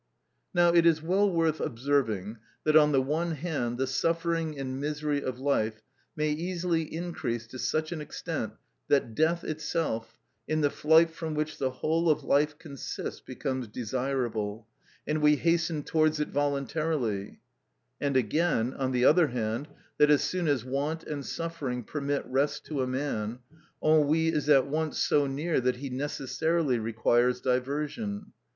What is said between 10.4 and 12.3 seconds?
in the flight from which the whole of